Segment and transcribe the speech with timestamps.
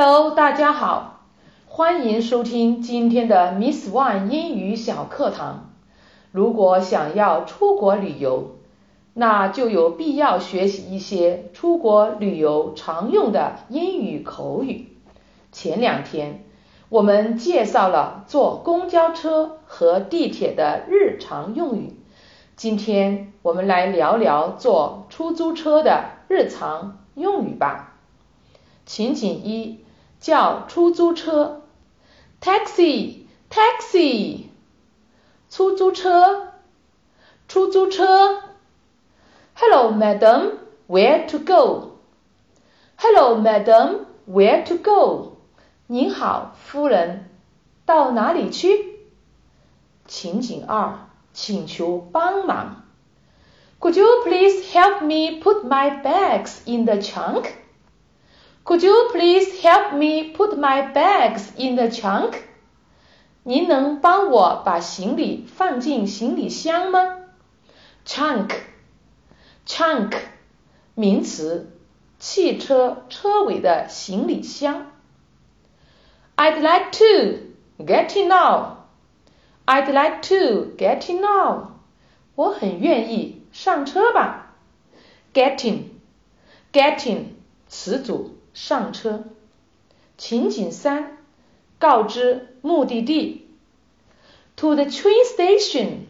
[0.00, 1.24] Hello，大家好，
[1.66, 5.72] 欢迎收听今天的 Miss One 英语小课堂。
[6.30, 8.52] 如果想要出国旅游，
[9.12, 14.96] 那就有必要学习一些出国旅游常用的英语口语。
[15.50, 16.44] 前两天
[16.90, 21.96] 我们介绍了坐公交车和地铁的日常用语，
[22.54, 27.96] 今天我们来聊聊坐出租车的日常用语吧。
[28.86, 29.80] 情景一，
[30.19, 31.61] 叫出租车，
[32.41, 34.45] taxi，taxi，
[35.49, 36.53] 出租车，
[37.47, 38.41] 出租车。
[39.55, 40.57] Hello, madam,
[40.87, 41.97] where to go?
[42.97, 45.37] Hello, madam, where to go?
[45.87, 47.29] 您好，夫人，
[47.85, 48.99] 到哪里去？
[50.07, 52.83] 情景二，请求帮忙。
[53.79, 57.51] Could you please help me put my bags in the trunk?
[58.67, 62.35] Could you please help me put my bags in the trunk?
[63.43, 67.17] 您能帮我把行李放进行李箱吗？
[68.05, 70.13] Trunk，trunk，
[70.95, 71.73] 名词，
[72.19, 74.93] 汽车车尾的行李箱。
[76.37, 77.39] I'd like to
[77.83, 78.77] get in now.
[79.65, 81.71] I'd like to get in now.
[82.35, 84.55] 我很愿意上车吧。
[85.33, 87.25] Getting，getting，
[87.67, 88.36] 词组。
[88.53, 89.23] 上车。
[90.17, 91.17] 情景三，
[91.79, 93.47] 告知目的地。
[94.55, 96.05] To the train station.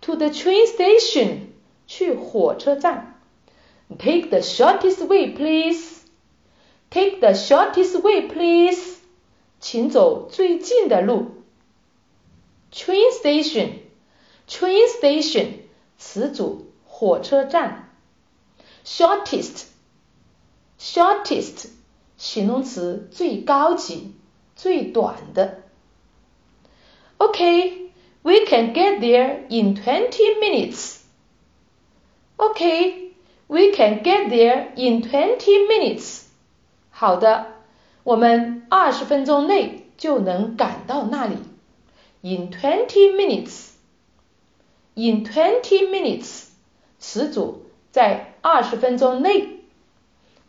[0.00, 1.48] To the train station.
[1.86, 3.20] 去火车站。
[3.98, 5.98] Take the shortest way, please.
[6.90, 8.98] Take the shortest way, please.
[9.60, 11.42] 请走最近的路。
[12.72, 13.72] Train station.
[14.48, 15.48] Train station.
[15.98, 17.90] 词组火车站。
[18.84, 19.66] Shortest.
[20.84, 21.68] Shortest
[22.16, 24.14] 形容词最高级、
[24.56, 25.62] 最短的。
[27.18, 27.90] Okay,
[28.22, 31.00] we can get there in twenty minutes.
[32.36, 33.12] Okay,
[33.46, 36.22] we can get there in twenty minutes.
[36.90, 37.46] 好的，
[38.02, 41.36] 我们二十分钟内就能赶到那里。
[42.22, 43.70] In twenty minutes.
[44.94, 46.48] In twenty minutes
[46.98, 49.53] 词组在二十分钟内。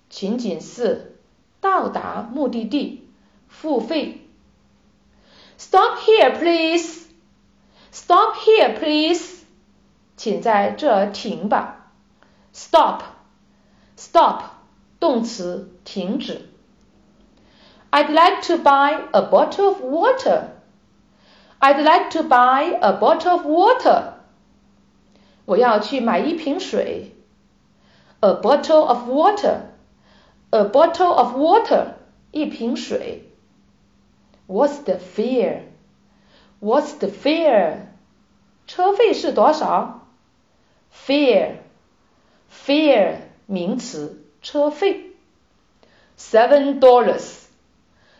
[0.09, 1.19] 情景四，
[1.59, 3.09] 到达目的地，
[3.47, 4.27] 付费。
[5.57, 7.07] Stop here, please.
[7.91, 9.43] Stop here, please.
[10.17, 11.91] 请在这停吧。
[12.53, 13.01] Stop,
[13.97, 14.43] stop，
[14.99, 16.49] 动词，停止。
[17.91, 20.49] I'd like to buy a bottle of water.
[21.59, 24.13] I'd like to buy a bottle of water.
[25.45, 27.15] 我要去买一瓶水。
[28.19, 29.61] A bottle of water.
[30.55, 31.93] A bottle of water，
[32.31, 33.29] 一瓶水。
[34.47, 35.63] What's the fare?
[36.59, 37.87] What's the fare?
[38.67, 40.07] 车费是多少？
[40.93, 41.57] Fare,
[42.51, 45.15] fare 名词，车费。
[46.17, 47.45] Seven dollars,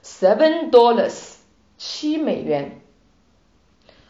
[0.04, 1.36] seven dollars
[1.78, 2.82] 七美元。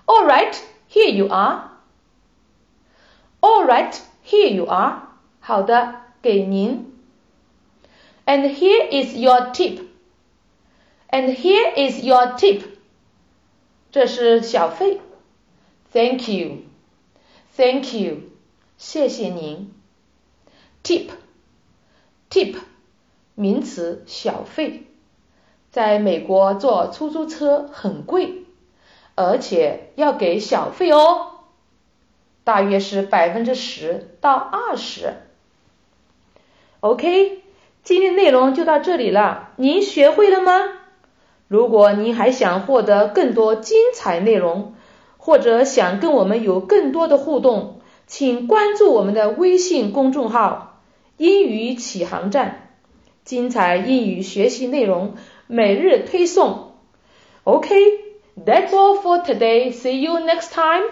[0.05, 0.55] All right,
[0.89, 1.71] here you are.
[3.41, 3.93] All right,
[4.23, 5.09] here you are.
[5.39, 6.93] 好的，给您。
[8.25, 9.79] And here is your tip.
[11.09, 12.63] And here is your tip.
[13.91, 15.01] 这是小费。
[15.91, 16.59] Thank you.
[17.57, 18.21] Thank you.
[18.77, 19.73] 谢谢您。
[20.83, 21.09] Tip.
[22.29, 22.57] Tip.
[23.35, 24.83] 名词，小费。
[25.71, 28.45] 在美国坐出租车很贵，
[29.15, 31.39] 而且要给小费哦，
[32.43, 35.15] 大约是百分之十到二十。
[36.79, 37.41] OK。
[37.86, 40.52] 今天内容就到这里了，您学会了吗？
[41.46, 44.74] 如果您还想获得更多精彩内容，
[45.18, 50.80] 或者想跟我们有更多的互动，请关注我们的微信公众号
[51.16, 52.72] “英语启航站”，
[53.22, 55.14] 精彩英语学习内容
[55.46, 56.72] 每日推送。
[57.44, 59.70] OK，that's all for today.
[59.70, 60.90] See you next time.